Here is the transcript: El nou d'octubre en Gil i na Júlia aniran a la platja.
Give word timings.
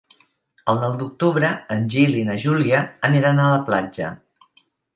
El 0.71 0.79
nou 0.83 0.95
d'octubre 1.01 1.51
en 1.75 1.85
Gil 1.97 2.17
i 2.21 2.25
na 2.31 2.39
Júlia 2.47 2.81
aniran 3.11 3.43
a 3.43 3.49
la 3.53 3.63
platja. 3.71 4.13